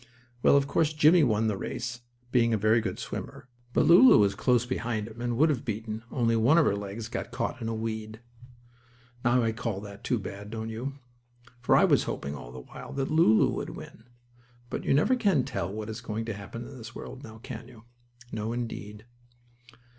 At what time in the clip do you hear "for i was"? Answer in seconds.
11.59-12.05